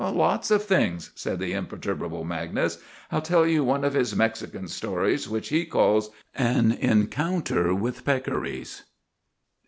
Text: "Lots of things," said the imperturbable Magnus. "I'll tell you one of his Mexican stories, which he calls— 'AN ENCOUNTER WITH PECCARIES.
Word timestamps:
"Lots 0.03 0.49
of 0.49 0.63
things," 0.65 1.11
said 1.13 1.37
the 1.37 1.53
imperturbable 1.53 2.23
Magnus. 2.23 2.79
"I'll 3.11 3.21
tell 3.21 3.45
you 3.45 3.63
one 3.63 3.83
of 3.83 3.93
his 3.93 4.15
Mexican 4.15 4.67
stories, 4.67 5.29
which 5.29 5.49
he 5.49 5.63
calls— 5.63 6.09
'AN 6.33 6.71
ENCOUNTER 6.71 7.75
WITH 7.75 8.03
PECCARIES. 8.03 8.81